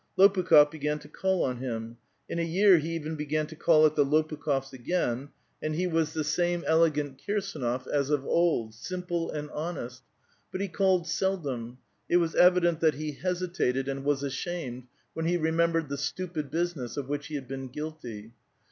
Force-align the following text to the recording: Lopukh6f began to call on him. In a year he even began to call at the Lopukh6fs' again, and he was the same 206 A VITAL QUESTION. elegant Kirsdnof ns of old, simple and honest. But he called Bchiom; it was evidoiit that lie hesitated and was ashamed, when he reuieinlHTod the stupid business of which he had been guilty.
Lopukh6f 0.17 0.71
began 0.71 0.97
to 0.97 1.07
call 1.07 1.43
on 1.43 1.57
him. 1.57 1.97
In 2.27 2.39
a 2.39 2.41
year 2.41 2.79
he 2.79 2.95
even 2.95 3.15
began 3.15 3.45
to 3.45 3.55
call 3.55 3.85
at 3.85 3.95
the 3.95 4.03
Lopukh6fs' 4.03 4.73
again, 4.73 5.29
and 5.61 5.75
he 5.75 5.85
was 5.85 6.13
the 6.13 6.23
same 6.23 6.61
206 6.61 6.65
A 6.97 7.03
VITAL 7.05 7.13
QUESTION. 7.23 7.63
elegant 7.63 7.83
Kirsdnof 7.85 7.99
ns 7.99 8.09
of 8.09 8.25
old, 8.25 8.73
simple 8.73 9.29
and 9.29 9.51
honest. 9.51 10.01
But 10.51 10.61
he 10.61 10.69
called 10.69 11.05
Bchiom; 11.05 11.77
it 12.09 12.17
was 12.17 12.33
evidoiit 12.33 12.79
that 12.79 12.95
lie 12.95 13.11
hesitated 13.21 13.87
and 13.87 14.03
was 14.03 14.23
ashamed, 14.23 14.87
when 15.13 15.27
he 15.27 15.37
reuieinlHTod 15.37 15.87
the 15.89 15.99
stupid 15.99 16.49
business 16.49 16.97
of 16.97 17.07
which 17.07 17.27
he 17.27 17.35
had 17.35 17.47
been 17.47 17.67
guilty. 17.67 18.33